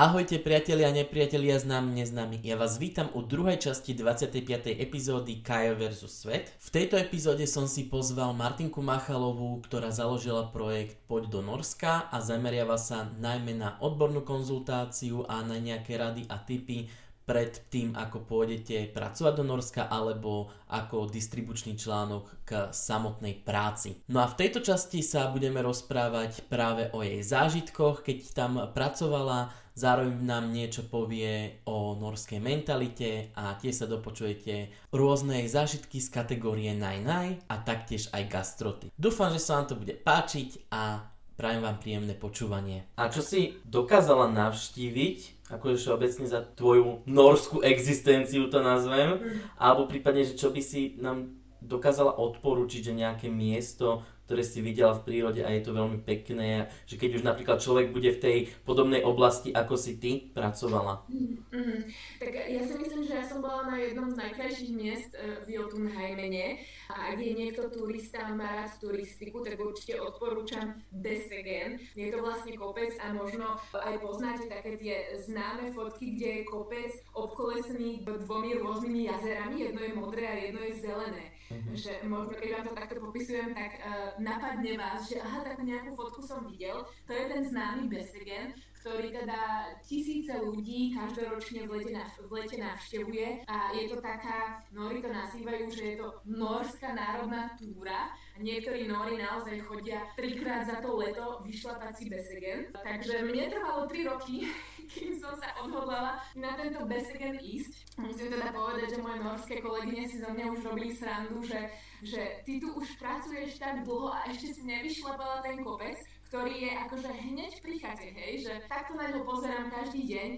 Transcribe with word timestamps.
Ahojte 0.00 0.40
priatelia 0.40 0.88
a 0.88 0.96
nepriatelia 0.96 1.60
známi 1.60 2.00
neznámi. 2.00 2.40
Ja 2.40 2.56
vás 2.56 2.80
vítam 2.80 3.12
u 3.12 3.20
druhej 3.20 3.60
časti 3.60 3.92
25. 3.92 4.80
epizódy 4.80 5.44
Kajo 5.44 5.76
vs. 5.76 6.08
Svet. 6.08 6.48
V 6.56 6.72
tejto 6.72 6.96
epizóde 6.96 7.44
som 7.44 7.68
si 7.68 7.84
pozval 7.84 8.32
Martinku 8.32 8.80
Machalovú, 8.80 9.60
ktorá 9.60 9.92
založila 9.92 10.48
projekt 10.48 10.96
Poď 11.04 11.28
do 11.28 11.40
Norska 11.44 12.08
a 12.08 12.16
zameriava 12.24 12.80
sa 12.80 13.12
najmä 13.12 13.52
na 13.60 13.76
odbornú 13.84 14.24
konzultáciu 14.24 15.28
a 15.28 15.44
na 15.44 15.60
nejaké 15.60 16.00
rady 16.00 16.24
a 16.32 16.40
tipy 16.48 16.88
pred 17.28 17.68
tým, 17.68 17.92
ako 17.92 18.24
pôjdete 18.24 18.96
pracovať 18.96 19.32
do 19.36 19.44
Norska 19.44 19.86
alebo 19.86 20.48
ako 20.72 21.12
distribučný 21.12 21.76
článok 21.76 22.48
k 22.48 22.50
samotnej 22.72 23.38
práci. 23.44 24.00
No 24.08 24.24
a 24.24 24.26
v 24.26 24.34
tejto 24.40 24.64
časti 24.64 25.04
sa 25.04 25.28
budeme 25.28 25.60
rozprávať 25.60 26.48
práve 26.48 26.88
o 26.90 27.04
jej 27.04 27.20
zážitkoch, 27.20 28.00
keď 28.00 28.18
tam 28.32 28.52
pracovala, 28.72 29.52
zároveň 29.80 30.20
nám 30.20 30.52
niečo 30.52 30.84
povie 30.84 31.64
o 31.64 31.96
norskej 31.96 32.36
mentalite 32.36 33.32
a 33.32 33.56
tiež 33.56 33.84
sa 33.84 33.86
dopočujete 33.88 34.68
rôzne 34.92 35.40
zážitky 35.48 36.04
z 36.04 36.12
kategórie 36.12 36.76
Naj 36.76 37.40
a 37.48 37.54
taktiež 37.64 38.12
aj 38.12 38.28
gastroty. 38.28 38.86
Dúfam, 39.00 39.32
že 39.32 39.40
sa 39.40 39.56
vám 39.56 39.72
to 39.72 39.80
bude 39.80 39.96
páčiť 40.04 40.68
a 40.68 41.08
prajem 41.40 41.64
vám 41.64 41.80
príjemné 41.80 42.12
počúvanie. 42.12 42.84
A 43.00 43.08
čo 43.08 43.24
si 43.24 43.56
dokázala 43.64 44.28
navštíviť 44.28 45.40
akože 45.50 45.82
všeobecne 45.82 46.26
za 46.30 46.46
tvoju 46.54 47.02
norskú 47.10 47.58
existenciu 47.66 48.46
to 48.46 48.62
nazvem, 48.62 49.18
alebo 49.58 49.90
prípadne, 49.90 50.22
že 50.22 50.38
čo 50.38 50.54
by 50.54 50.62
si 50.62 50.94
nám 51.02 51.34
dokázala 51.60 52.16
odporučiť, 52.16 52.80
že 52.86 52.94
nejaké 52.94 53.28
miesto, 53.28 54.06
ktoré 54.30 54.46
si 54.46 54.62
videla 54.62 54.94
v 54.94 55.02
prírode 55.10 55.42
a 55.42 55.50
je 55.50 55.66
to 55.66 55.74
veľmi 55.74 56.06
pekné, 56.06 56.70
že 56.86 56.94
keď 56.94 57.18
už 57.18 57.26
napríklad 57.26 57.58
človek 57.58 57.90
bude 57.90 58.14
v 58.14 58.22
tej 58.22 58.38
podobnej 58.62 59.02
oblasti, 59.02 59.50
ako 59.50 59.74
si 59.74 59.98
ty 59.98 60.30
pracovala. 60.30 61.02
Mm-hmm. 61.10 61.80
Tak 62.22 62.30
ja 62.46 62.62
si 62.62 62.78
myslím, 62.78 63.02
že 63.10 63.18
ja 63.18 63.26
som 63.26 63.42
bola 63.42 63.66
na 63.66 63.82
jednom 63.82 64.06
z 64.06 64.22
najkrajších 64.22 64.70
miest 64.70 65.18
e, 65.18 65.42
v 65.42 65.58
Jotunheimene 65.58 66.62
a 66.94 67.10
ak 67.10 67.18
je 67.18 67.32
niekto 67.34 67.74
turista 67.74 68.22
má 68.30 68.62
rád 68.62 68.70
turistiku, 68.78 69.42
tak 69.42 69.58
určite 69.58 69.98
odporúčam 69.98 70.78
Desegen. 70.94 71.82
Je 71.98 72.14
to 72.14 72.22
vlastne 72.22 72.54
kopec 72.54 72.94
a 73.02 73.10
možno 73.10 73.58
aj 73.74 73.98
poznáte 73.98 74.46
také 74.46 74.78
tie 74.78 75.10
známe 75.26 75.74
fotky, 75.74 76.14
kde 76.14 76.28
je 76.30 76.42
kopec 76.46 76.94
obkolesený 77.18 78.06
dvomi 78.06 78.62
rôznymi 78.62 79.10
jazerami, 79.10 79.66
jedno 79.66 79.80
je 79.82 79.92
modré 79.98 80.24
a 80.30 80.36
jedno 80.38 80.62
je 80.62 80.74
zelené. 80.78 81.39
Mm-hmm. 81.50 81.74
Že 81.74 81.92
možno 82.06 82.34
keď 82.38 82.50
vám 82.54 82.64
to 82.70 82.72
takto 82.78 82.94
popisujem, 83.02 83.50
tak 83.58 83.82
uh, 83.82 84.14
napadne 84.22 84.72
vás, 84.78 85.10
že 85.10 85.18
aha, 85.18 85.42
tak 85.42 85.58
nejakú 85.66 85.98
fotku 85.98 86.22
som 86.22 86.46
videl. 86.46 86.86
To 87.06 87.12
je 87.12 87.24
ten 87.26 87.42
známy 87.42 87.90
Besegen, 87.90 88.54
ktorý 88.80 89.12
teda 89.12 89.68
tisíce 89.84 90.32
ľudí 90.40 90.96
každoročne 90.96 91.68
v 91.68 91.70
lete, 91.76 91.92
v 92.24 92.30
lete 92.32 92.56
navštevuje 92.56 93.44
a 93.44 93.76
je 93.76 93.84
to 93.92 94.00
taká, 94.00 94.64
Nori 94.72 95.04
to 95.04 95.12
nazývajú, 95.12 95.68
že 95.68 95.84
je 95.84 95.96
to 96.00 96.08
norská 96.24 96.96
národná 96.96 97.52
túra 97.60 98.08
a 98.08 98.36
niektorí 98.40 98.88
Nori 98.88 99.20
naozaj 99.20 99.60
chodia 99.68 100.08
trikrát 100.16 100.64
za 100.64 100.80
to 100.80 100.96
leto 100.96 101.44
vyšlapať 101.44 101.92
si 101.92 102.04
Besegen. 102.08 102.72
Takže 102.72 103.28
mne 103.28 103.52
trvalo 103.52 103.84
3 103.84 104.10
roky, 104.16 104.48
kým 104.96 105.12
som 105.20 105.36
sa 105.36 105.60
odhodlala 105.60 106.16
na 106.40 106.56
tento 106.56 106.80
Besegen 106.88 107.36
ísť. 107.36 108.00
Musím 108.00 108.32
teda 108.32 108.48
povedať, 108.48 108.96
že 108.96 109.04
moje 109.04 109.20
norské 109.20 109.54
kolegyne 109.60 110.08
si 110.08 110.16
za 110.24 110.32
mňa 110.32 110.44
už 110.56 110.60
robili 110.64 110.96
srandu, 110.96 111.44
že, 111.44 111.68
že 112.00 112.40
ty 112.48 112.56
tu 112.56 112.72
už 112.72 112.96
pracuješ 112.96 113.60
tak 113.60 113.84
dlho 113.84 114.08
a 114.08 114.24
ešte 114.32 114.48
si 114.56 114.62
nevyšlapala 114.64 115.44
ten 115.44 115.60
kopec, 115.60 116.00
ktorý 116.30 116.62
je 116.62 116.72
akože 116.86 117.10
hneď 117.10 117.52
pri 117.58 117.76
hej, 118.14 118.46
že 118.46 118.54
takto 118.70 118.94
na 118.94 119.10
ňo 119.10 119.26
pozerám 119.26 119.66
každý 119.66 120.06
deň 120.06 120.28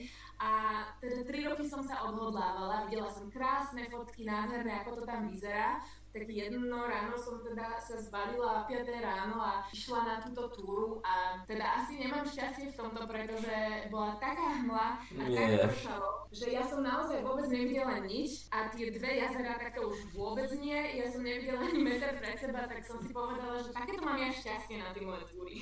a 0.43 0.51
teda 0.99 1.23
3 1.23 1.55
roky 1.55 1.63
som 1.63 1.87
sa 1.87 2.03
odhodlávala, 2.11 2.91
videla 2.91 3.07
som 3.07 3.31
krásne 3.31 3.87
fotky, 3.87 4.27
nádherné, 4.27 4.83
ako 4.83 4.99
to 4.99 5.03
tam 5.07 5.31
vyzerá. 5.31 5.79
Tak 6.13 6.29
jedno 6.29 6.77
ráno 6.85 7.17
som 7.17 7.41
teda 7.41 7.81
sa 7.81 7.97
zbalila 7.97 8.69
5 8.69 8.85
ráno 9.01 9.39
a 9.41 9.65
išla 9.73 10.05
na 10.05 10.17
túto 10.21 10.51
túru. 10.53 11.01
A 11.07 11.41
teda 11.47 11.81
asi 11.81 11.97
nemám 11.97 12.27
šťastie 12.27 12.69
v 12.69 12.77
tomto, 12.77 13.07
pretože 13.07 13.89
bola 13.89 14.19
taká 14.21 14.61
hmla 14.61 14.89
a 15.01 15.25
tak 15.31 15.73
pršalo, 15.73 16.29
že 16.35 16.53
ja 16.53 16.67
som 16.67 16.85
naozaj 16.85 17.23
vôbec 17.23 17.49
nevidela 17.49 18.03
nič. 18.03 18.51
A 18.53 18.69
tie 18.75 18.93
dve 18.93 19.25
jazera 19.25 19.57
takto 19.57 19.89
už 19.89 20.11
vôbec 20.13 20.51
nie, 20.59 20.77
ja 21.01 21.07
som 21.09 21.23
nevidela 21.25 21.65
ani 21.65 21.81
meter 21.81 22.19
pred 22.19 22.37
seba, 22.37 22.69
tak 22.69 22.83
som 22.85 23.01
si 23.01 23.09
povedala, 23.15 23.63
že 23.63 23.73
takéto 23.73 24.05
mám 24.05 24.21
ja 24.21 24.29
šťastie 24.29 24.83
na 24.83 24.93
tie 24.93 25.07
moje 25.07 25.25
túry. 25.33 25.55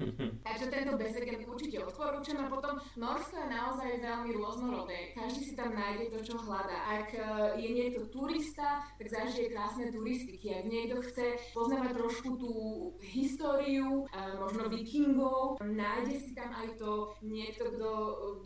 Takže 0.64 0.80
tento 0.80 0.96
Besegen 0.96 1.44
určite 1.44 1.76
odporúčam 1.84 2.40
a 2.40 2.48
potom 2.48 2.80
Norsko 2.96 3.36
je 3.36 3.52
naozaj 3.52 4.00
veľmi 4.00 4.30
rôznorodé. 4.32 5.12
Každý 5.12 5.40
si 5.44 5.52
tam 5.52 5.76
nájde 5.76 6.08
to, 6.08 6.24
čo 6.24 6.40
hľadá. 6.40 6.88
Ak 6.88 7.12
e, 7.12 7.20
je 7.60 7.68
niekto 7.68 8.08
turista, 8.08 8.80
tak 8.96 9.12
zažije 9.12 9.52
krásne 9.52 9.92
turistiky. 9.92 10.56
Ak 10.56 10.64
niekto 10.64 11.04
chce 11.04 11.36
poznávať 11.52 12.00
trošku 12.00 12.40
tú 12.40 12.52
históriu, 12.96 14.08
možno 14.40 14.72
vikingov, 14.72 15.60
nájde 15.60 16.16
si 16.16 16.32
tam 16.32 16.48
aj 16.56 16.80
to 16.80 17.12
niekto, 17.20 17.68
kto, 17.68 17.90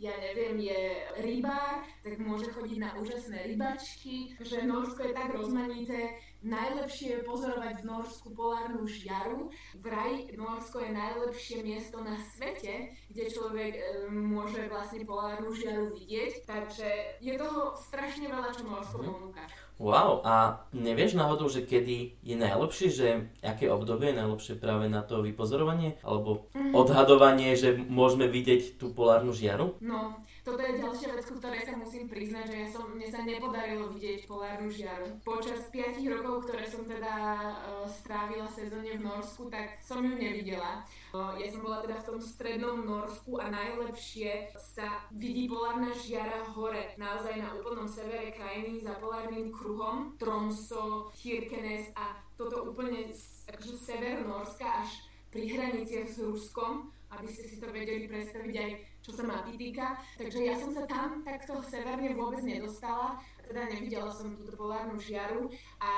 ja 0.03 0.11
neviem, 0.19 0.59
je 0.59 0.81
rybár, 1.23 1.87
tak 2.03 2.19
môže 2.19 2.51
chodiť 2.51 2.83
na 2.83 2.99
úžasné 2.99 3.47
rybačky, 3.47 4.35
že 4.43 4.67
Norsko 4.67 5.07
je 5.07 5.15
tak 5.15 5.31
rozmanité, 5.31 6.19
Najlepšie 6.39 7.19
je 7.19 7.27
pozorovať 7.27 7.83
v 7.83 7.87
Norsku 7.91 8.31
polárnu 8.31 8.87
žiaru. 8.87 9.51
Vraj 9.83 10.31
Norsko 10.39 10.79
je 10.79 10.91
najlepšie 10.95 11.57
miesto 11.67 11.99
na 11.99 12.15
svete, 12.15 12.95
kde 13.11 13.23
človek 13.27 13.73
e, 13.75 13.81
môže 14.07 14.71
vlastne 14.71 15.03
polárnu 15.03 15.51
žiaru 15.51 15.91
vidieť. 15.91 16.47
Takže 16.47 17.19
je 17.19 17.33
toho 17.35 17.75
strašne 17.75 18.31
veľa, 18.31 18.55
čo 18.55 18.63
Norsko 18.63 18.97
mhm. 19.03 19.07
ponúka. 19.11 19.43
Wow, 19.79 20.19
a 20.27 20.67
nevieš 20.75 21.15
náhodou, 21.15 21.47
že 21.47 21.63
kedy 21.63 22.19
je 22.19 22.35
najlepšie, 22.35 22.87
že 22.91 23.07
aké 23.39 23.71
obdobie 23.71 24.11
je 24.11 24.19
najlepšie 24.19 24.53
práve 24.59 24.91
na 24.91 24.99
to 24.99 25.23
vypozorovanie? 25.23 25.95
Alebo 26.03 26.51
mm-hmm. 26.51 26.75
odhadovanie, 26.75 27.55
že 27.55 27.79
môžeme 27.79 28.27
vidieť 28.27 28.75
tú 28.75 28.91
polárnu 28.91 29.31
žiaru? 29.31 29.79
No, 29.79 30.19
toto 30.43 30.61
je 30.63 30.79
ďalšia 30.79 31.09
vec, 31.15 31.25
ktorej 31.27 31.61
sa 31.67 31.73
musím 31.75 32.05
priznať, 32.07 32.45
že 32.47 32.57
ja 32.63 32.67
som, 32.71 32.83
mne 32.91 33.07
sa 33.11 33.21
nepodarilo 33.25 33.91
vidieť 33.91 34.25
polárnu 34.25 34.71
žiaru. 34.71 35.07
Počas 35.21 35.67
5 35.71 35.99
rokov, 36.07 36.47
ktoré 36.47 36.63
som 36.65 36.83
teda 36.87 37.13
uh, 37.13 37.87
strávila 37.89 38.47
sezóne 38.47 38.95
v 38.95 39.03
Norsku, 39.03 39.51
tak 39.51 39.81
som 39.83 39.99
ju 40.05 40.15
nevidela. 40.15 40.87
Uh, 41.11 41.35
ja 41.37 41.47
som 41.51 41.65
bola 41.65 41.83
teda 41.83 41.99
v 41.99 42.07
tom 42.07 42.19
strednom 42.23 42.77
Norsku 42.85 43.41
a 43.41 43.51
najlepšie 43.51 44.55
sa 44.55 45.03
vidí 45.11 45.49
polárna 45.49 45.91
žiara 45.91 46.45
hore, 46.55 46.95
naozaj 46.95 47.35
na 47.35 47.49
úplnom 47.57 47.89
severe 47.89 48.31
krajiny 48.31 48.79
za 48.79 48.95
polárnym 48.97 49.51
kruhom, 49.51 50.15
Tromso, 50.15 51.11
Kirkenes 51.17 51.91
a 51.97 52.15
toto 52.39 52.71
úplne 52.71 53.11
akože 53.51 53.75
sever 53.75 54.23
Norska 54.23 54.85
až 54.85 55.08
pri 55.29 55.45
hraniciach 55.45 56.09
s 56.09 56.17
Ruskom, 56.21 56.89
aby 57.09 57.27
ste 57.29 57.49
si 57.49 57.57
to 57.57 57.69
vedeli 57.73 58.05
predstaviť 58.05 58.55
aj 58.57 58.71
čo 58.99 59.11
sa 59.15 59.23
mapy 59.25 59.57
týka. 59.57 59.97
Takže 60.19 60.39
ja 60.43 60.55
som 60.59 60.69
sa 60.75 60.83
tam 60.85 61.23
takto 61.25 61.63
severne 61.65 62.13
vôbec 62.13 62.43
nedostala, 62.45 63.17
teda 63.47 63.65
nevidela 63.71 64.11
som 64.13 64.37
túto 64.37 64.53
polárnu 64.53 64.99
žiaru 65.01 65.49
a 65.81 65.91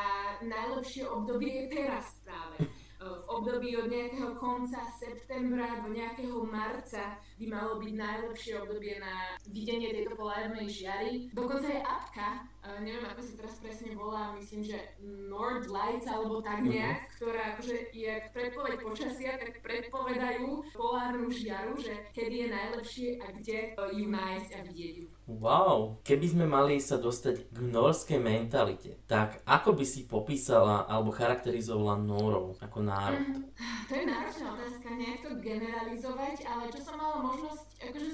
najlepšie 0.46 1.04
obdobie 1.10 1.66
je 1.66 1.66
teraz 1.74 2.06
práve 2.24 2.70
v 3.02 3.24
období 3.26 3.74
od 3.78 3.90
nejakého 3.90 4.38
konca 4.38 4.86
septembra 5.02 5.82
do 5.82 5.90
nejakého 5.90 6.46
marca 6.46 7.18
by 7.42 7.46
malo 7.50 7.82
byť 7.82 7.94
najlepšie 7.98 8.62
obdobie 8.62 9.02
na 9.02 9.34
videnie 9.50 9.90
tejto 9.90 10.14
polárnej 10.14 10.70
žiary. 10.70 11.34
Dokonca 11.34 11.66
je 11.66 11.82
apka, 11.82 12.46
uh, 12.66 12.80
neviem 12.82 13.06
ako 13.06 13.22
si 13.22 13.34
teraz 13.38 13.56
presne 13.58 13.94
volá, 13.98 14.34
myslím, 14.38 14.62
že 14.66 14.78
Nord 15.02 15.70
Lights 15.70 16.08
alebo 16.08 16.42
tak 16.42 16.62
mhm. 16.62 16.70
nejak, 16.70 17.00
uh-huh. 17.02 17.14
ktorá 17.18 17.42
akože 17.58 17.78
je 17.94 18.14
predpoveď 18.34 18.78
počasia, 18.82 19.32
tak 19.38 19.62
predpovedajú 19.66 20.48
polárnu 20.74 21.28
žiaru, 21.30 21.78
že 21.78 21.94
kedy 22.14 22.36
je 22.46 22.48
najlepšie 22.50 23.08
a 23.22 23.28
kde 23.34 23.58
ju 23.78 24.06
nájsť 24.10 24.52
a 24.56 24.60
vidieť 24.66 24.94
ju. 25.02 25.06
Wow, 25.32 26.04
keby 26.04 26.28
sme 26.28 26.46
mali 26.50 26.84
sa 26.84 27.00
dostať 27.00 27.56
k 27.56 27.58
norskej 27.64 28.20
mentalite, 28.20 29.00
tak 29.08 29.40
ako 29.48 29.80
by 29.80 29.86
si 29.88 30.04
popísala 30.04 30.84
alebo 30.92 31.16
charakterizovala 31.16 31.96
Norov 32.04 32.60
ako 32.60 32.84
národ? 32.84 33.22
Mm, 33.22 33.48
to 33.88 33.94
je 33.96 34.06
náročná 34.12 34.48
otázka, 34.60 34.88
nejak 34.92 35.20
to 35.24 35.32
generalizovať, 35.40 36.36
ale 36.44 36.68
čo 36.68 36.80
som 36.84 37.00
mala 37.00 37.24
možnosť 37.24 37.68
akože 37.80 38.10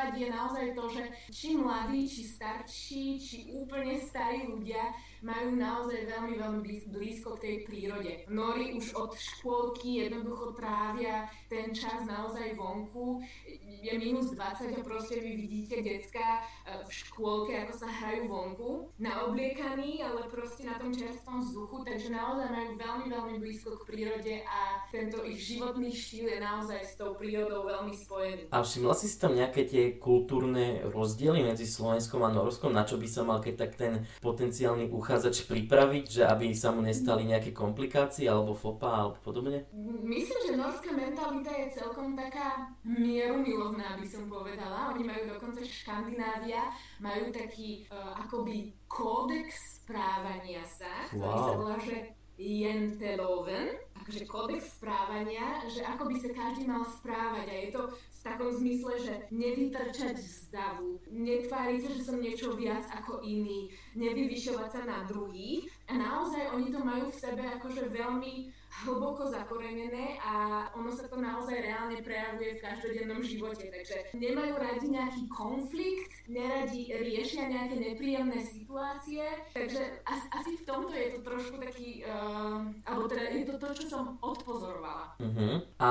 odpozorovať 0.00 0.12
je 0.16 0.28
naozaj 0.32 0.66
to, 0.74 0.84
že 0.88 1.02
či 1.30 1.48
mladí, 1.56 2.08
či 2.08 2.22
starší, 2.24 3.04
či 3.20 3.36
úplne 3.52 4.00
starí 4.00 4.48
ľudia 4.48 4.96
majú 5.20 5.52
naozaj 5.52 6.08
veľmi, 6.08 6.34
veľmi 6.40 6.60
blízko 6.88 7.36
k 7.36 7.42
tej 7.44 7.56
prírode. 7.68 8.12
Nori 8.32 8.72
už 8.72 8.96
od 8.96 9.12
škôlky 9.12 10.08
jednoducho 10.08 10.56
trávia 10.56 11.28
ten 11.52 11.76
čas 11.76 12.08
naozaj 12.08 12.56
vonku. 12.56 13.20
Je 13.68 13.92
minus 14.00 14.32
20 14.32 14.76
a 14.76 14.80
proste 14.80 15.20
vy 15.20 15.36
vidíte 15.36 15.84
decka 15.84 16.40
e, 16.64 16.80
v 16.84 16.90
škôlke, 16.92 17.52
ako 17.64 17.74
sa 17.76 17.88
hrajú 17.88 18.28
vonku, 18.28 18.70
naobliekaní, 18.96 20.00
ale 20.00 20.28
proste 20.28 20.64
na 20.64 20.80
tom 20.80 20.92
čerstvom 20.92 21.44
vzduchu, 21.44 21.84
takže 21.84 22.12
naozaj 22.12 22.48
majú 22.48 22.70
veľmi, 22.76 23.06
veľmi 23.12 23.36
blízko 23.40 23.76
k 23.80 23.88
prírode 23.88 24.34
a 24.44 24.84
tento 24.88 25.20
ich 25.24 25.40
životný 25.40 25.92
štýl 25.92 26.28
je 26.28 26.40
naozaj 26.40 26.80
s 26.80 26.96
tou 26.96 27.12
prírodou 27.16 27.68
veľmi 27.68 27.92
spojený. 27.92 28.42
A 28.52 28.64
všimla 28.64 28.94
si 28.96 29.06
tam 29.20 29.36
nejaké 29.36 29.68
tie 29.68 29.89
kultúrne 29.96 30.84
rozdiely 30.86 31.42
medzi 31.42 31.66
Slovenskom 31.66 32.22
a 32.22 32.30
Norskom, 32.30 32.70
na 32.70 32.86
čo 32.86 33.00
by 33.00 33.08
sa 33.08 33.24
mal 33.24 33.40
keď 33.40 33.54
tak 33.56 33.72
ten 33.80 34.04
potenciálny 34.20 34.92
uchádzač 34.92 35.48
pripraviť, 35.48 36.04
že 36.20 36.22
aby 36.28 36.52
sa 36.54 36.70
mu 36.70 36.84
nestali 36.84 37.26
nejaké 37.26 37.50
komplikácie 37.50 38.28
alebo 38.28 38.52
fopa 38.52 39.08
alebo 39.08 39.18
podobne? 39.24 39.66
Myslím, 40.04 40.40
že 40.46 40.52
norská 40.54 40.92
mentalita 40.92 41.50
je 41.50 41.66
celkom 41.74 42.12
taká 42.12 42.70
mierumilovná, 42.84 43.96
by 43.96 44.06
som 44.06 44.28
povedala. 44.28 44.92
Oni 44.94 45.02
majú 45.02 45.32
dokonca 45.32 45.64
Škandinávia, 45.64 46.70
majú 47.00 47.32
taký 47.32 47.88
uh, 47.88 48.14
akoby 48.20 48.76
kódex 48.86 49.80
správania 49.82 50.62
sa, 50.66 51.08
ktorý 51.10 51.24
wow. 51.24 51.46
sa 51.48 51.54
volá, 51.56 51.76
že 51.82 52.19
Jenteloven, 52.40 53.76
akože 54.00 54.24
kódex 54.24 54.80
správania, 54.80 55.60
že 55.68 55.84
ako 55.84 56.08
by 56.08 56.16
sa 56.16 56.30
každý 56.32 56.64
mal 56.64 56.88
správať 56.88 57.46
a 57.52 57.56
je 57.60 57.68
to 57.68 57.82
v 57.92 58.20
takom 58.24 58.48
zmysle, 58.48 58.94
že 58.96 59.14
nevytrčať 59.28 60.16
z 60.16 60.48
davu, 60.48 60.96
netváriť 61.12 61.78
sa, 61.84 61.90
že 61.92 62.02
som 62.08 62.16
niečo 62.16 62.56
viac 62.56 62.88
ako 62.96 63.20
iný, 63.20 63.68
nevyvyšovať 63.92 64.68
sa 64.72 64.82
na 64.88 65.04
druhých 65.04 65.68
a 65.92 66.00
naozaj 66.00 66.48
oni 66.56 66.68
to 66.72 66.80
majú 66.80 67.12
v 67.12 67.20
sebe 67.20 67.44
akože 67.60 67.92
veľmi 67.92 68.48
hlboko 68.70 69.26
zakorenené 69.28 70.16
a 70.22 70.66
ono 70.78 70.94
sa 70.94 71.10
to 71.10 71.18
naozaj 71.18 71.58
reálne 71.58 71.98
prejavuje 72.00 72.56
v 72.56 72.62
každodennom 72.62 73.20
živote. 73.20 73.66
Takže 73.66 74.14
nemajú 74.14 74.54
radi 74.56 74.86
nejaký 74.88 75.22
konflikt, 75.26 76.12
neradi 76.30 76.94
riešia 76.94 77.50
nejaké 77.50 77.76
nepríjemné 77.76 78.38
situácie, 78.46 79.26
takže 79.50 79.82
asi, 80.06 80.26
asi 80.30 80.52
v 80.62 80.64
tomto 80.64 80.94
je 80.94 81.08
to 81.18 81.20
trošku 81.26 81.56
taký, 81.58 82.06
uh, 82.06 82.62
alebo 82.86 83.10
teda 83.10 83.24
je 83.34 83.44
to 83.50 83.54
to, 83.58 83.68
čo 83.82 83.84
som 83.90 84.04
odpozorovala. 84.22 85.18
Uh-huh. 85.18 85.54
A 85.82 85.90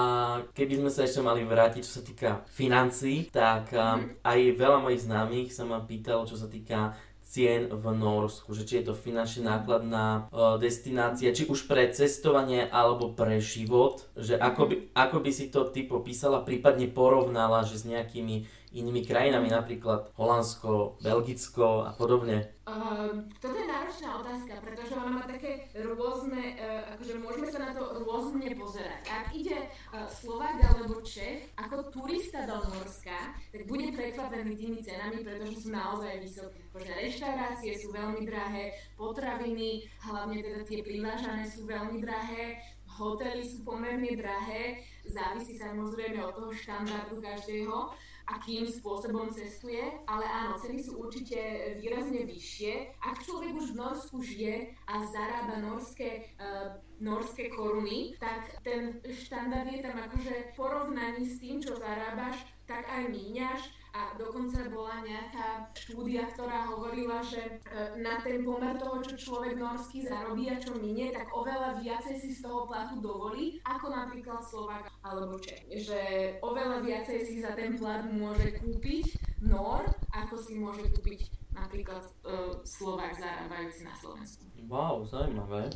keby 0.55 0.79
sme 0.79 0.89
sa 0.89 1.03
ešte 1.03 1.19
mali 1.19 1.43
vrátiť, 1.43 1.81
čo 1.83 1.93
sa 1.99 2.03
týka 2.03 2.29
financií, 2.47 3.27
tak 3.29 3.75
um, 3.75 3.79
uh-huh. 3.79 4.23
aj 4.23 4.39
veľa 4.55 4.77
mojich 4.79 5.03
známych 5.05 5.49
sa 5.51 5.67
ma 5.67 5.83
pýtalo, 5.83 6.23
čo 6.23 6.39
sa 6.39 6.47
týka 6.47 6.95
cien 7.29 7.69
v 7.69 7.85
Norsku, 7.93 8.57
že 8.57 8.65
či 8.65 8.81
je 8.81 8.89
to 8.89 8.97
finančne 8.97 9.45
nákladná 9.45 10.33
uh, 10.33 10.57
destinácia, 10.57 11.29
či 11.29 11.45
už 11.45 11.69
pre 11.69 11.85
cestovanie 11.93 12.65
alebo 12.65 13.13
pre 13.13 13.37
život, 13.37 14.09
že 14.17 14.33
ako 14.33 14.61
by, 14.65 14.75
ako 14.97 15.17
by 15.21 15.29
si 15.29 15.53
to 15.53 15.69
ty 15.69 15.85
popísala, 15.85 16.41
prípadne 16.41 16.89
porovnala, 16.89 17.61
že 17.61 17.77
s 17.77 17.85
nejakými 17.85 18.49
inými 18.69 19.01
krajinami, 19.01 19.49
napríklad 19.49 20.13
Holandsko, 20.13 21.01
Belgicko 21.01 21.89
a 21.89 21.91
podobne? 21.97 22.53
Uh, 22.69 23.25
toto 23.41 23.57
je 23.57 23.65
náročná 23.65 24.21
otázka, 24.21 24.61
pretože 24.61 24.93
ona 24.93 25.09
má 25.09 25.23
také 25.25 25.65
rôzne, 25.73 26.53
uh, 26.53 26.93
akože 26.93 27.17
môžeme 27.17 27.49
sa 27.49 27.59
na 27.65 27.71
to 27.73 27.81
rôzne 28.05 28.45
pozerať. 28.53 29.01
Ak 29.09 29.33
ide 29.33 29.57
uh, 29.89 30.05
Slovák 30.05 30.61
alebo 30.61 31.01
Čech 31.01 31.49
ako 31.57 31.89
turista 31.89 32.45
do 32.45 32.61
Norska, 32.69 33.33
tak 33.49 33.65
bude 33.65 33.89
prekvapený 33.89 34.53
tými 34.53 34.79
cenami, 34.85 35.25
pretože 35.25 35.65
sú 35.65 35.73
naozaj 35.73 36.21
vysoké. 36.21 36.61
Akože 36.69 36.93
reštaurácie 36.93 37.71
sú 37.73 37.89
veľmi 37.89 38.21
drahé, 38.29 38.77
potraviny, 38.93 39.89
hlavne 40.05 40.37
teda 40.45 40.61
tie 40.69 40.85
privážané 40.85 41.49
sú 41.49 41.65
veľmi 41.65 41.97
drahé, 42.05 42.61
hotely 42.85 43.41
sú 43.47 43.65
pomerne 43.65 44.13
drahé, 44.13 44.85
závisí 45.09 45.57
samozrejme 45.57 46.21
od 46.21 46.37
toho 46.37 46.51
štandardu 46.53 47.17
každého 47.17 47.89
akým 48.29 48.69
spôsobom 48.69 49.33
cestuje, 49.33 49.81
ale 50.05 50.25
áno, 50.29 50.61
ceny 50.61 50.77
sú 50.85 51.01
určite 51.01 51.37
výrazne 51.81 52.29
vyššie. 52.29 53.01
Ak 53.01 53.25
človek 53.25 53.57
už 53.57 53.73
v 53.73 53.79
Norsku 53.81 54.17
žije 54.21 54.77
a 54.85 54.93
zarába 55.09 55.57
norské, 55.57 56.29
uh, 56.37 56.77
norské 57.01 57.49
koruny, 57.49 58.13
tak 58.21 58.61
ten 58.61 59.01
štandard 59.05 59.71
je 59.73 59.81
tam 59.81 59.97
akože 59.97 60.33
v 60.33 60.51
porovnaní 60.53 61.23
s 61.25 61.41
tým, 61.41 61.57
čo 61.57 61.73
zarábaš, 61.79 62.37
tak 62.69 62.85
aj 62.85 63.09
míňaš 63.09 63.78
a 63.93 64.13
dokonca 64.15 64.69
bola 64.69 65.01
nejaká 65.01 65.69
štúdia, 65.73 66.29
ktorá 66.31 66.69
hovorila, 66.69 67.19
že 67.25 67.41
e, 67.41 67.51
na 67.99 68.21
ten 68.21 68.45
pomer 68.45 68.77
toho, 68.77 69.01
čo 69.01 69.15
človek 69.17 69.57
norský 69.57 70.05
zarobí 70.05 70.49
a 70.49 70.61
čo 70.61 70.77
minie, 70.77 71.09
tak 71.09 71.29
oveľa 71.33 71.81
viacej 71.81 72.15
si 72.21 72.29
z 72.37 72.45
toho 72.45 72.69
platu 72.69 73.01
dovolí, 73.01 73.57
ako 73.65 73.89
napríklad 73.89 74.41
Slovák 74.45 74.85
alebo 75.01 75.41
Čech. 75.41 75.65
Že 75.69 76.01
oveľa 76.45 76.85
viacej 76.85 77.19
si 77.25 77.35
za 77.41 77.57
ten 77.57 77.73
plat 77.75 78.05
môže 78.05 78.57
kúpiť 78.61 79.29
Nor, 79.39 79.87
ako 80.11 80.35
si 80.35 80.59
môže 80.59 80.83
kúpiť 80.91 81.31
napríklad 81.55 82.03
uh, 82.27 82.59
Slovák 82.67 83.15
zarábajúci 83.15 83.87
na 83.87 83.95
Slovensku. 83.95 84.43
Wow, 84.67 85.07
zaujímavé. 85.07 85.71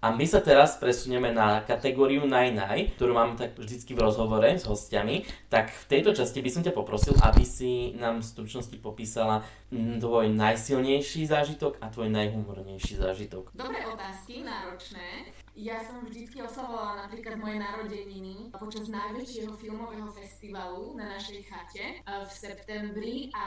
A 0.00 0.16
my 0.16 0.24
sa 0.24 0.40
teraz 0.40 0.80
presunieme 0.80 1.28
na 1.28 1.60
kategóriu 1.60 2.24
Naj 2.24 2.56
Naj, 2.56 2.78
ktorú 2.96 3.12
mám 3.12 3.36
tak 3.36 3.52
vždycky 3.60 3.92
v 3.92 4.00
rozhovore 4.00 4.48
s 4.48 4.64
hostiami. 4.64 5.28
Tak 5.52 5.68
v 5.68 5.84
tejto 5.92 6.16
časti 6.16 6.40
by 6.40 6.48
som 6.48 6.64
ťa 6.64 6.72
poprosil, 6.72 7.12
aby 7.20 7.44
si 7.44 7.92
nám 8.00 8.24
v 8.24 8.28
stručnosti 8.32 8.72
popísala 8.80 9.44
tvoj 9.70 10.32
najsilnejší 10.32 11.28
zážitok 11.28 11.84
a 11.84 11.92
tvoj 11.92 12.08
najhumornejší 12.16 12.96
zážitok. 12.96 13.52
Dobré 13.52 13.84
otázky, 13.84 14.40
náročné. 14.40 15.36
Ja 15.52 15.76
som 15.84 16.00
vždycky 16.08 16.40
oslavovala 16.40 17.04
napríklad 17.04 17.36
moje 17.36 17.60
narodeniny 17.60 18.56
počas 18.56 18.88
najväčšieho 18.88 19.52
filmového 19.60 20.08
festivalu 20.16 20.96
na 20.96 21.12
našej 21.12 21.44
chate 21.44 21.84
eh, 21.84 22.24
v 22.24 22.30
septembri 22.32 23.28
a 23.36 23.46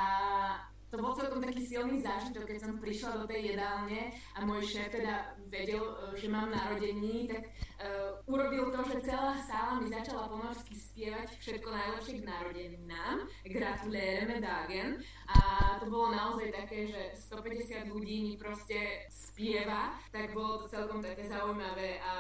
to 0.94 1.02
bol 1.02 1.18
celkom 1.18 1.42
taký 1.42 1.66
silný 1.66 2.06
zážitok, 2.06 2.46
keď 2.46 2.58
som 2.70 2.78
prišla 2.78 3.12
do 3.18 3.26
tej 3.26 3.58
jedálne 3.58 4.14
a 4.38 4.46
môj 4.46 4.62
šéf 4.62 4.94
teda 4.94 5.34
vedel, 5.50 5.82
e, 5.82 6.22
že 6.22 6.30
mám 6.30 6.54
narodení, 6.54 7.26
tak 7.26 7.50
uh, 7.82 8.14
urobil 8.30 8.70
to, 8.70 8.86
že 8.94 9.10
celá 9.10 9.34
sála 9.42 9.82
mi 9.82 9.90
začala 9.90 10.30
pomorsky 10.30 10.78
spievať 10.78 11.34
všetko 11.42 11.70
najlepšie 11.74 12.14
k 12.22 12.30
narodeninám. 12.30 13.26
Gratulujeme 13.42 14.38
Dagen. 14.38 15.02
A 15.34 15.38
to 15.82 15.90
bolo 15.90 16.14
naozaj 16.14 16.54
také, 16.54 16.86
že 16.86 17.18
150 17.18 17.90
ľudí 17.90 18.30
mi 18.30 18.34
proste 18.38 19.10
spieva, 19.10 19.98
tak 20.14 20.30
bolo 20.38 20.62
to 20.62 20.78
celkom 20.78 21.02
také 21.02 21.26
zaujímavé 21.26 21.98
a 22.06 22.14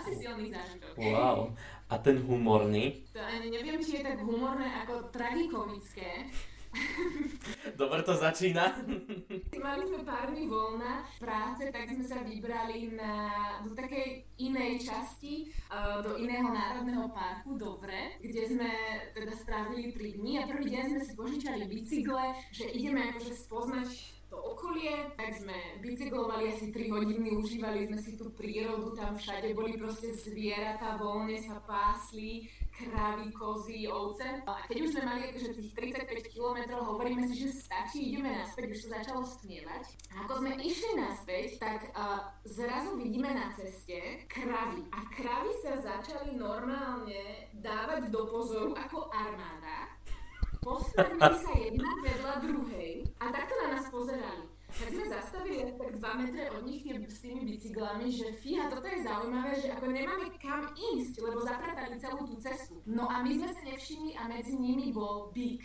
asi 0.00 0.16
silný 0.16 0.48
zážitok. 0.48 0.96
Wow. 0.96 1.52
A 1.92 2.00
ten 2.00 2.16
humorný? 2.24 3.04
To 3.12 3.20
ani 3.20 3.52
neviem, 3.52 3.82
či 3.84 4.00
je 4.00 4.08
tak 4.08 4.24
humorné 4.24 4.72
ako 4.88 5.12
tragikomické. 5.12 6.32
Dobre 7.80 8.02
to 8.02 8.14
začína. 8.14 8.78
Mali 9.58 9.82
sme 9.86 10.00
pár 10.06 10.30
dní 10.30 10.46
voľna 10.46 11.02
práce, 11.18 11.66
tak 11.72 11.90
sme 11.90 12.04
sa 12.06 12.22
vybrali 12.22 12.94
na, 12.94 13.12
do 13.66 13.74
takej 13.74 14.24
inej 14.38 14.86
časti, 14.86 15.50
uh, 15.68 16.00
do 16.04 16.16
iného 16.20 16.48
národného 16.48 17.10
parku, 17.10 17.58
Dobre, 17.58 18.20
kde 18.22 18.42
sme 18.46 18.70
teda 19.12 19.34
strávili 19.36 19.92
3 19.92 20.18
dní 20.20 20.32
a 20.40 20.48
prvý 20.48 20.66
deň 20.72 20.84
sme 20.96 21.02
si 21.02 21.12
požičali 21.18 21.64
bicykle, 21.66 22.24
že 22.54 22.70
ideme 22.72 23.10
akože 23.10 23.32
spoznať 23.34 24.19
to 24.30 24.38
okolie, 24.38 25.10
tak 25.18 25.34
sme 25.34 25.58
bicyklovali 25.82 26.54
asi 26.54 26.70
3 26.70 26.94
hodiny, 26.94 27.34
užívali 27.34 27.90
sme 27.90 27.98
si 27.98 28.14
tú 28.14 28.30
prírodu, 28.30 28.94
tam 28.94 29.18
všade 29.18 29.50
boli 29.58 29.74
proste 29.74 30.14
zvieratá, 30.14 30.94
voľne 31.02 31.34
sa 31.42 31.58
pásli, 31.66 32.46
kravy, 32.70 33.34
kozy, 33.34 33.90
ovce. 33.90 34.46
A 34.46 34.64
keď 34.70 34.78
už 34.86 34.90
sme 34.94 35.02
mali 35.02 35.20
akože 35.34 35.50
tých 35.58 35.70
35 35.74 36.30
km, 36.30 36.58
hovoríme 36.78 37.26
si, 37.26 37.42
že 37.42 37.58
stačí, 37.58 38.14
ideme 38.14 38.30
naspäť, 38.30 38.70
už 38.70 38.80
sa 38.86 38.88
začalo 39.02 39.26
stmievať. 39.26 39.84
A 40.14 40.24
ako 40.24 40.32
sme 40.40 40.50
išli 40.62 40.92
naspäť, 40.94 41.48
tak 41.58 41.80
uh, 41.90 42.30
zrazu 42.46 42.94
vidíme 42.96 43.34
na 43.34 43.50
ceste 43.58 44.30
kravy. 44.30 44.86
A 44.94 45.00
kravy 45.10 45.52
sa 45.66 45.74
začali 45.82 46.38
normálne 46.38 47.50
dávať 47.58 48.08
do 48.14 48.30
pozoru 48.30 48.78
ako 48.78 49.10
armáda. 49.10 49.90
Postavili 50.60 51.24
sa 51.40 51.52
jedna 51.56 51.88
a 53.30 53.38
takto 53.38 53.54
na 53.62 53.66
nás 53.78 53.86
pozerali. 53.86 54.44
Tak 54.70 54.86
sme 54.90 55.06
zastavili 55.06 55.74
tak 55.74 55.98
2 55.98 56.20
metre 56.22 56.44
od 56.54 56.62
nich 56.62 56.82
tie, 56.86 56.94
s 56.94 57.22
tými 57.26 57.42
bicyklami, 57.42 58.06
že 58.06 58.34
fíha, 58.38 58.70
toto 58.70 58.86
je 58.86 59.02
zaujímavé, 59.02 59.52
že 59.58 59.68
ako 59.74 59.86
nemáme 59.90 60.30
kam 60.38 60.62
ísť, 60.74 61.14
lebo 61.26 61.42
zapratali 61.42 61.98
celú 61.98 62.22
tú 62.26 62.38
cestu. 62.38 62.78
No 62.86 63.10
a 63.10 63.22
my 63.22 63.34
sme 63.34 63.50
sa 63.50 63.62
nevšimli 63.66 64.14
a 64.14 64.30
medzi 64.30 64.54
nimi 64.54 64.94
bol 64.94 65.34
bík. 65.34 65.62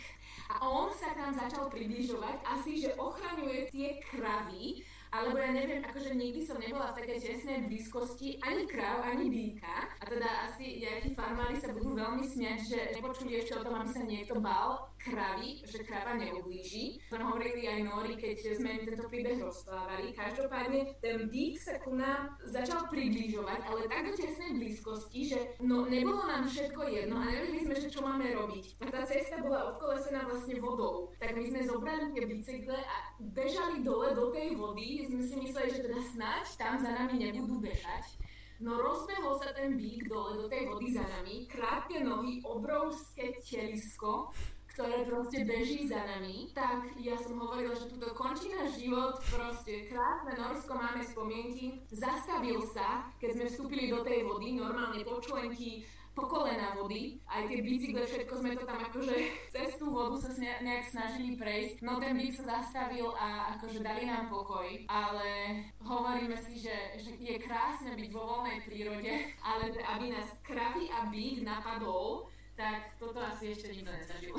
A 0.50 0.62
on 0.62 0.90
sa 0.94 1.14
tam 1.14 1.34
začal 1.34 1.70
približovať, 1.70 2.38
asi 2.46 2.82
že 2.82 2.98
ochraňuje 2.98 3.70
tie 3.70 3.98
kravy, 4.10 4.82
alebo 5.16 5.40
ja 5.40 5.50
neviem, 5.56 5.80
akože 5.80 6.12
nikdy 6.12 6.40
som 6.44 6.60
nebola 6.60 6.92
v 6.92 7.00
takej 7.00 7.18
tesnej 7.24 7.64
blízkosti 7.64 8.36
ani 8.44 8.68
kráv, 8.68 9.00
ani 9.08 9.32
býka. 9.32 9.88
A 9.96 10.04
teda 10.04 10.28
asi 10.44 10.84
nejakí 10.84 11.16
farmári 11.16 11.56
sa 11.56 11.72
budú 11.72 11.96
veľmi 11.96 12.20
smiať, 12.20 12.58
že 12.68 12.78
nepočuli 13.00 13.40
ešte 13.40 13.56
o 13.56 13.64
tom, 13.64 13.80
aby 13.80 13.88
sa 13.88 14.02
niekto 14.04 14.36
bál 14.36 14.92
kravy, 15.06 15.62
že 15.62 15.86
krava 15.86 16.18
neublíži. 16.18 16.98
To 17.14 17.16
hovorili 17.16 17.70
aj 17.70 17.78
Nori, 17.86 18.14
keď 18.18 18.58
sme 18.58 18.68
im 18.74 18.82
tento 18.90 19.06
príbeh 19.06 19.38
rozprávali. 19.38 20.10
Každopádne 20.12 20.98
ten 20.98 21.30
bík 21.30 21.62
sa 21.62 21.78
ku 21.78 21.94
nám 21.94 22.34
začal 22.42 22.90
približovať, 22.90 23.60
ale 23.70 23.86
tak 23.86 24.10
do 24.10 24.18
tesnej 24.18 24.58
blízkosti, 24.58 25.20
že 25.30 25.38
no 25.62 25.86
nebolo 25.86 26.26
nám 26.26 26.50
všetko 26.50 26.82
jedno 26.90 27.22
a 27.22 27.30
nevedeli 27.30 27.60
sme, 27.70 27.76
že 27.78 27.88
čo 27.94 28.02
máme 28.02 28.26
robiť. 28.34 28.82
A 28.82 28.84
tá 28.90 29.00
cesta 29.06 29.38
bola 29.38 29.70
obkolesená 29.74 30.26
vlastne 30.26 30.58
vodou. 30.58 31.14
Tak 31.22 31.38
my 31.38 31.44
sme 31.46 31.60
zobrali 31.62 32.10
tie 32.10 32.24
bicykle 32.26 32.78
a 32.82 32.96
bežali 33.22 33.86
dole 33.86 34.10
do 34.10 34.34
tej 34.34 34.58
vody. 34.58 35.05
Sme 35.06 35.22
si 35.22 35.38
mysleli, 35.38 35.70
že 35.70 35.86
teda 35.86 36.00
snáď 36.02 36.46
tam 36.58 36.74
za 36.82 36.90
nami 36.90 37.14
nebudú 37.22 37.62
bežať. 37.62 38.18
No 38.58 38.74
rozbehol 38.74 39.38
sa 39.38 39.54
ten 39.54 39.78
bík 39.78 40.10
dole 40.10 40.42
do 40.42 40.46
tej 40.50 40.66
vody 40.66 40.90
za 40.90 41.06
nami, 41.06 41.46
krátke 41.46 42.02
nohy, 42.02 42.42
obrovské 42.42 43.38
telisko, 43.38 44.34
ktoré 44.76 45.06
proste 45.08 45.46
beží 45.46 45.86
za 45.88 46.02
nami, 46.02 46.52
tak 46.52 46.90
ja 47.00 47.16
som 47.16 47.38
hovorila, 47.38 47.72
že 47.72 47.88
tuto 47.88 48.12
končí 48.12 48.52
náš 48.52 48.76
život, 48.76 49.16
proste 49.30 49.88
krásne 49.88 50.36
Norsko, 50.36 50.72
máme 50.74 51.00
spomienky. 51.00 51.80
Zastavil 51.88 52.60
sa, 52.76 53.08
keď 53.16 53.30
sme 53.40 53.44
vstúpili 53.48 53.88
do 53.88 54.04
tej 54.04 54.26
vody, 54.26 54.58
normálne 54.58 55.00
počlenky, 55.06 55.86
po 56.16 56.24
kolena 56.24 56.72
vody, 56.72 57.20
aj 57.28 57.44
tie 57.44 57.60
bicykle, 57.60 58.08
všetko 58.08 58.34
sme 58.40 58.56
to 58.56 58.64
tam 58.64 58.80
akože 58.80 59.14
cez 59.54 59.70
tú 59.76 59.92
vodu 59.92 60.16
sa 60.16 60.32
nejak 60.40 60.88
snažili 60.88 61.36
prejsť. 61.36 61.84
No 61.84 62.00
ten 62.00 62.16
bík 62.16 62.32
sa 62.32 62.64
zastavil 62.64 63.12
a 63.12 63.60
akože 63.60 63.84
dali 63.84 64.08
nám 64.08 64.32
pokoj, 64.32 64.64
ale 64.88 65.60
hovoríme 65.84 66.40
si, 66.48 66.64
že, 66.64 66.96
že 66.96 67.20
je 67.20 67.36
krásne 67.36 67.92
byť 67.92 68.08
vo 68.16 68.24
voľnej 68.24 68.64
prírode, 68.64 69.12
ale 69.52 69.76
aby 69.76 70.06
nás 70.16 70.28
kravy 70.40 70.88
a 70.88 71.04
bík 71.12 71.44
napadol, 71.44 72.32
tak 72.56 72.96
toto 72.96 73.20
asi 73.20 73.52
ešte 73.52 73.68
nikto 73.68 73.92
nezažil. 73.92 74.32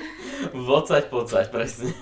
Vocať, 0.65 1.03
pocať, 1.13 1.45
presne. 1.53 1.93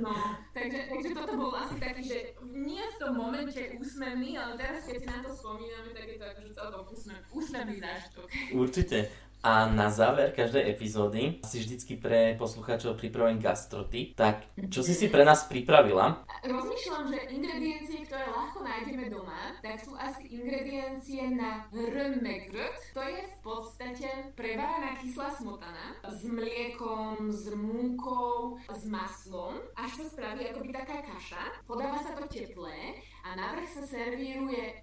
No, 0.00 0.16
takže, 0.56 0.80
takže 0.88 1.10
toto 1.12 1.32
bol 1.36 1.52
asi 1.52 1.76
taký, 1.76 2.02
že 2.08 2.18
nie 2.40 2.80
v 2.80 2.96
tom 2.96 3.20
momente 3.20 3.60
úsmevný, 3.76 4.40
ale 4.40 4.56
teraz 4.56 4.88
keď 4.88 4.96
si 4.96 5.06
na 5.12 5.20
to 5.20 5.30
spomíname, 5.36 5.92
tak 5.92 6.08
je 6.08 6.16
to 6.16 6.24
akože 6.24 6.50
celkom 6.56 6.82
úsmev, 6.88 7.20
úsmevný 7.36 7.76
zážitok. 7.84 8.26
Určite. 8.56 8.98
A 9.42 9.66
na 9.66 9.90
záver 9.90 10.30
každej 10.30 10.70
epizódy 10.70 11.42
si 11.42 11.58
vždycky 11.58 11.98
pre 11.98 12.38
poslucháčov 12.38 12.94
pripravujem 12.94 13.42
gastroty. 13.42 14.14
Tak 14.14 14.46
čo 14.70 14.86
si 14.86 14.94
si 14.94 15.10
pre 15.10 15.26
nás 15.26 15.50
pripravila? 15.50 16.22
Rozmýšľam, 16.46 17.10
že 17.10 17.18
ingrediencie, 17.34 18.06
ktoré 18.06 18.22
ľahko 18.30 18.62
nájdeme 18.62 19.10
doma, 19.10 19.58
tak 19.58 19.82
sú 19.82 19.98
asi 19.98 20.30
ingrediencie 20.30 21.26
na 21.34 21.66
römmegröt. 21.74 22.78
To 22.94 23.02
je 23.02 23.18
v 23.18 23.36
podstate 23.42 24.08
preváraná 24.38 24.94
kyslá 25.02 25.34
smotana 25.34 25.98
s 26.06 26.22
mliekom, 26.22 27.26
s 27.26 27.50
múkou, 27.58 28.62
s 28.70 28.82
maslom, 28.86 29.58
až 29.74 29.90
sa 29.90 30.04
spraví 30.06 30.54
akoby 30.54 30.70
taká 30.70 31.02
kaša. 31.02 31.66
Podáva 31.66 31.98
sa 31.98 32.14
to 32.14 32.30
teplé 32.30 32.94
a 33.22 33.38
návrh 33.38 33.68
sa 33.70 33.82
servíruje 33.86 34.62
e, 34.62 34.74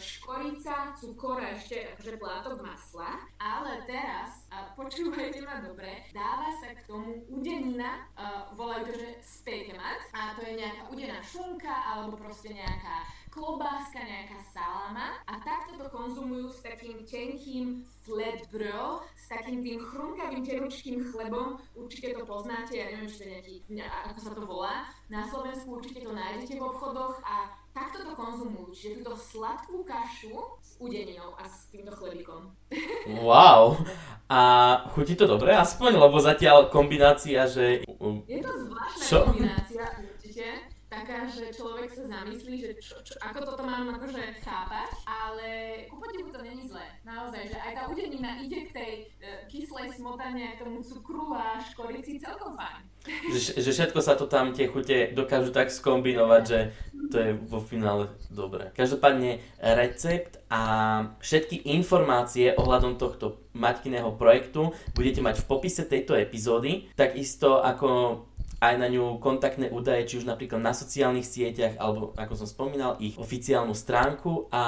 škorica, 0.00 0.96
cukor 0.96 1.40
a 1.40 1.52
ešte 1.52 1.94
akože 1.94 2.16
plátok 2.16 2.56
masla, 2.64 3.20
ale 3.36 3.84
teraz, 3.84 4.48
a 4.48 4.72
počúvajte 4.72 5.44
ma 5.44 5.60
dobre, 5.60 6.08
dáva 6.16 6.48
sa 6.64 6.72
k 6.72 6.84
tomu 6.88 7.20
udenina, 7.28 8.08
e, 8.16 8.26
volajú 8.56 8.88
to, 8.88 8.94
že 8.96 9.08
spekemat, 9.20 10.00
a 10.16 10.32
to 10.34 10.48
je 10.48 10.60
nejaká 10.64 10.82
udená 10.88 11.18
šunka 11.20 11.74
alebo 11.92 12.16
proste 12.16 12.56
nejaká 12.56 13.04
klobáska, 13.34 13.98
nejaká 13.98 14.38
salama 14.54 15.18
a 15.26 15.34
takto 15.42 15.74
to 15.74 15.90
konzumujú 15.90 16.54
s 16.54 16.62
takým 16.62 17.02
tenkým 17.02 17.82
flatbro, 18.06 19.02
s 19.18 19.26
takým 19.26 19.58
tým 19.58 19.82
chrumkavým 19.82 20.46
tenučkým 20.46 21.02
chlebom. 21.10 21.58
Určite 21.74 22.14
to 22.14 22.22
poznáte, 22.22 22.78
ja 22.78 22.94
neviem, 22.94 23.10
či 23.10 23.18
to 23.18 23.26
nejaký, 23.26 23.54
ako 24.06 24.18
sa 24.22 24.32
to 24.38 24.42
volá. 24.46 24.86
Na 25.10 25.26
Slovensku 25.26 25.82
určite 25.82 26.06
to 26.06 26.14
nájdete 26.14 26.54
v 26.54 26.62
obchodoch 26.62 27.18
a 27.26 27.50
takto 27.74 28.06
to 28.06 28.14
konzumujú. 28.14 28.70
Čiže 28.70 29.02
túto 29.02 29.18
sladkú 29.18 29.82
kašu 29.82 30.38
s 30.62 30.78
udeninou 30.78 31.34
a 31.34 31.42
s 31.42 31.66
týmto 31.74 31.90
chlebikom. 31.98 32.54
Wow! 33.26 33.82
A 34.30 34.40
chutí 34.94 35.18
to 35.18 35.26
dobre 35.26 35.52
aspoň, 35.52 35.98
lebo 35.98 36.16
zatiaľ 36.22 36.70
kombinácia, 36.70 37.44
že... 37.50 37.82
Je 38.30 38.38
to 38.40 38.52
zvláštna 38.70 39.04
Čo? 39.04 39.18
kombinácia 39.26 39.84
taká, 41.04 41.28
že 41.28 41.52
človek 41.52 41.92
sa 41.92 42.08
zamyslí, 42.08 42.54
že 42.64 42.70
čo, 42.80 42.96
čo, 43.04 43.12
ako 43.20 43.44
toto 43.44 43.62
mám 43.68 43.92
akože 43.92 44.40
chápať, 44.40 44.90
ale 45.04 45.48
ku 45.92 46.00
podivu 46.00 46.32
to 46.32 46.40
není 46.40 46.64
zlé. 46.64 46.96
Naozaj, 47.04 47.52
že 47.52 47.58
aj 47.60 47.72
tá 47.76 47.82
udenina 47.92 48.40
ide 48.40 48.64
k 48.64 48.70
tej 48.72 48.92
e, 49.20 49.44
kyslej 49.52 49.92
smotane, 50.00 50.56
k 50.56 50.64
tomu 50.64 50.80
cukru 50.80 51.36
a 51.36 51.60
škorici 51.60 52.16
celkom 52.24 52.56
fajn. 52.56 52.80
Že, 53.04 53.60
že 53.60 53.70
všetko 53.76 54.00
sa 54.00 54.16
to 54.16 54.24
tam, 54.24 54.56
tie 54.56 54.64
chute 54.64 55.12
dokážu 55.12 55.52
tak 55.52 55.68
skombinovať, 55.68 56.42
že 56.48 56.72
to 57.12 57.16
je 57.20 57.30
vo 57.36 57.60
finále 57.60 58.08
dobré. 58.32 58.72
Každopádne 58.72 59.44
recept 59.60 60.40
a 60.48 60.62
všetky 61.20 61.68
informácie 61.76 62.56
ohľadom 62.56 62.96
tohto 62.96 63.44
Maťkiného 63.54 64.16
projektu 64.16 64.72
budete 64.96 65.20
mať 65.22 65.44
v 65.44 65.46
popise 65.46 65.84
tejto 65.84 66.16
epizódy, 66.16 66.90
takisto 66.96 67.60
ako 67.60 68.24
aj 68.72 68.76
na 68.80 68.88
ňu 68.88 69.20
kontaktné 69.20 69.68
údaje, 69.68 70.08
či 70.08 70.14
už 70.22 70.28
napríklad 70.30 70.60
na 70.62 70.72
sociálnych 70.72 71.28
sieťach, 71.28 71.76
alebo 71.76 72.16
ako 72.16 72.34
som 72.40 72.48
spomínal, 72.48 72.96
ich 73.02 73.20
oficiálnu 73.20 73.76
stránku. 73.76 74.48
A 74.48 74.62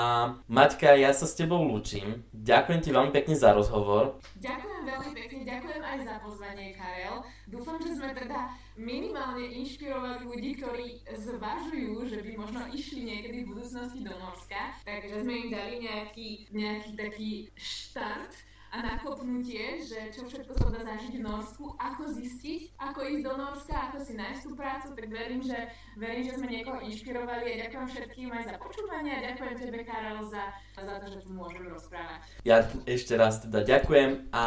Maťka, 0.50 0.92
ja 0.98 1.14
sa 1.16 1.24
s 1.24 1.38
tebou 1.38 1.64
lúčim. 1.64 2.26
Ďakujem 2.36 2.80
ti 2.84 2.90
veľmi 2.92 3.12
pekne 3.12 3.34
za 3.38 3.56
rozhovor. 3.56 4.20
Ďakujem 4.36 4.82
veľmi 4.84 5.10
pekne, 5.16 5.40
ďakujem 5.48 5.82
aj 5.82 5.98
za 6.04 6.16
pozvanie, 6.20 6.66
Karel. 6.76 7.16
Dúfam, 7.46 7.78
že 7.78 7.94
sme 7.94 8.10
teda 8.12 8.52
minimálne 8.76 9.46
inšpirovali 9.62 10.26
ľudí, 10.26 10.50
ktorí 10.60 11.00
zvažujú, 11.14 12.04
že 12.10 12.18
by 12.20 12.32
možno 12.36 12.60
išli 12.74 13.00
niekedy 13.08 13.46
v 13.46 13.50
budúcnosti 13.56 14.00
do 14.04 14.12
Norska, 14.18 14.76
takže 14.84 15.24
sme 15.24 15.34
im 15.46 15.48
dali 15.48 15.74
nejaký, 15.80 16.28
nejaký 16.52 16.90
taký 16.98 17.30
štart 17.56 18.34
a 18.72 18.76
nakopnutie, 18.82 19.80
že 19.80 20.10
čo 20.12 20.26
všetko 20.26 20.52
sa 20.58 20.68
dá 20.74 20.80
zažiť 20.82 21.18
v 21.18 21.24
Norsku, 21.24 21.64
ako 21.78 22.02
zistiť, 22.12 22.76
ako 22.76 23.00
ísť 23.06 23.22
do 23.24 23.34
Norska, 23.38 23.74
ako 23.88 23.96
si 24.02 24.12
nájsť 24.18 24.42
tú 24.42 24.52
prácu, 24.58 24.86
tak 24.92 25.06
verím, 25.08 25.40
že, 25.42 25.58
verím, 25.96 26.22
že 26.26 26.36
sme 26.36 26.48
niekoho 26.50 26.78
inšpirovali 26.82 27.46
a 27.56 27.60
ďakujem 27.66 27.86
všetkým 27.88 28.28
aj 28.32 28.44
za 28.52 28.56
počúvanie 28.60 29.12
a 29.16 29.24
ďakujem 29.32 29.54
tebe, 29.56 29.80
Karel, 29.86 30.18
za, 30.28 30.44
za 30.76 30.94
to, 31.00 31.06
že 31.08 31.18
tu 31.24 31.30
môžeme 31.32 31.72
rozprávať. 31.72 32.20
Ja 32.44 32.66
ešte 32.84 33.14
raz 33.16 33.40
teda 33.40 33.64
ďakujem 33.64 34.30
a 34.34 34.44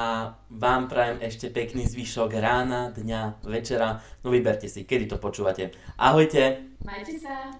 vám 0.53 0.91
prajem 0.91 1.17
ešte 1.25 1.49
pekný 1.49 1.89
zvyšok 1.89 2.31
rána, 2.37 2.93
dňa, 2.93 3.45
večera. 3.47 4.03
No 4.21 4.29
vyberte 4.29 4.69
si, 4.69 4.85
kedy 4.85 5.09
to 5.09 5.17
počúvate. 5.17 5.73
Ahojte! 5.97 6.69
Majte 6.85 7.17
sa! 7.19 7.51